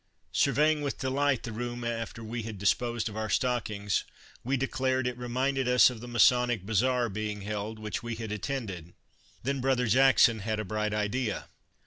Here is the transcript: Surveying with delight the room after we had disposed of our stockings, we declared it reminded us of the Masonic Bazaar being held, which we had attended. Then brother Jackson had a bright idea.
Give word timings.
Surveying 0.31 0.81
with 0.81 0.97
delight 0.97 1.43
the 1.43 1.51
room 1.51 1.83
after 1.83 2.23
we 2.23 2.41
had 2.41 2.57
disposed 2.57 3.07
of 3.07 3.15
our 3.15 3.29
stockings, 3.29 4.03
we 4.43 4.57
declared 4.57 5.05
it 5.05 5.15
reminded 5.15 5.67
us 5.67 5.91
of 5.91 6.01
the 6.01 6.07
Masonic 6.07 6.63
Bazaar 6.65 7.07
being 7.07 7.41
held, 7.41 7.77
which 7.77 8.01
we 8.01 8.15
had 8.15 8.31
attended. 8.31 8.95
Then 9.43 9.61
brother 9.61 9.85
Jackson 9.85 10.39
had 10.39 10.59
a 10.59 10.65
bright 10.65 10.91
idea. 10.95 11.49